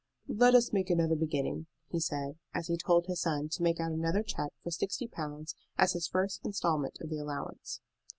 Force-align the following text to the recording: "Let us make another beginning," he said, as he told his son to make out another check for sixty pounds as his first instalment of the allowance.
"Let 0.27 0.55
us 0.55 0.73
make 0.73 0.89
another 0.89 1.13
beginning," 1.15 1.67
he 1.91 1.99
said, 1.99 2.39
as 2.55 2.65
he 2.69 2.75
told 2.79 3.05
his 3.05 3.21
son 3.21 3.49
to 3.49 3.61
make 3.61 3.79
out 3.79 3.91
another 3.91 4.23
check 4.23 4.51
for 4.63 4.71
sixty 4.71 5.05
pounds 5.07 5.53
as 5.77 5.93
his 5.93 6.07
first 6.07 6.41
instalment 6.43 6.97
of 7.01 7.11
the 7.11 7.19
allowance. 7.19 7.81